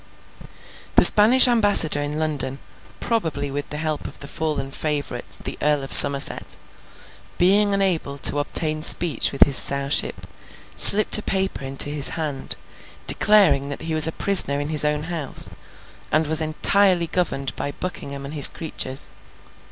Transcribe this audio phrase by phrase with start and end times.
[0.95, 5.93] The Spanish ambassador in London—probably with the help of the fallen favourite, the Earl of
[5.93, 10.25] Somerset—being unable to obtain speech with his Sowship,
[10.75, 12.55] slipped a paper into his hand,
[13.05, 15.53] declaring that he was a prisoner in his own house,
[16.11, 19.11] and was entirely governed by Buckingham and his creatures.